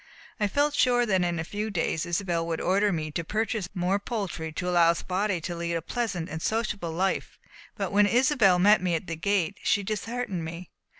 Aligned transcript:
I 0.39 0.47
felt 0.47 0.73
sure 0.73 1.05
that 1.05 1.23
in 1.23 1.37
a 1.37 1.43
few 1.43 1.69
days 1.69 2.07
Isobel 2.07 2.47
would 2.47 2.59
order 2.59 2.91
me 2.91 3.11
to 3.11 3.23
purchase 3.23 3.67
enough 3.67 3.75
more 3.75 3.99
poultry 3.99 4.51
to 4.51 4.67
allow 4.67 4.93
Spotty 4.93 5.39
to 5.41 5.53
lead 5.55 5.75
a 5.75 5.81
pleasant 5.83 6.27
and 6.27 6.41
sociable 6.41 6.91
life. 6.91 7.37
But 7.77 7.91
when 7.91 8.07
Isobel 8.07 8.57
met 8.57 8.81
me 8.81 8.95
at 8.95 9.05
the 9.05 9.15
gate 9.15 9.59
she 9.61 9.83
disheartened 9.83 10.43
me. 10.43 10.71